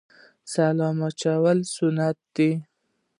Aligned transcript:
سلام 0.53 0.97
اچول 1.07 1.59
سنت 1.75 2.17
دي 2.35 2.49